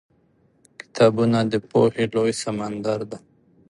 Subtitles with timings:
[0.79, 3.19] کتابونه د پوهې لوی سمندر دی.